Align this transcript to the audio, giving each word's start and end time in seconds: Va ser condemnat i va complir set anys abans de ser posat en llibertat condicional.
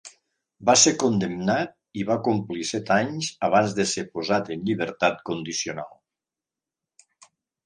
Va 0.67 0.73
ser 0.83 0.93
condemnat 1.01 1.75
i 2.03 2.05
va 2.11 2.17
complir 2.27 2.65
set 2.69 2.89
anys 2.95 3.29
abans 3.49 3.77
de 3.81 3.85
ser 3.93 4.05
posat 4.17 4.51
en 4.57 4.65
llibertat 4.71 5.23
condicional. 5.33 5.95